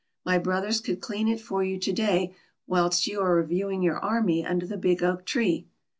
[0.25, 2.33] My brothers could clean it for you to day,
[2.65, 5.67] whilst you are reviewing your army under the big oak tree."